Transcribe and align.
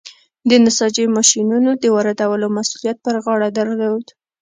د 0.49 0.51
نساجۍ 0.65 1.05
ماشینونو 1.17 1.69
د 1.81 1.85
واردولو 1.95 2.47
مسوولیت 2.57 2.97
پر 3.05 3.15
غاړه 3.23 3.49
درلود. 3.57 4.05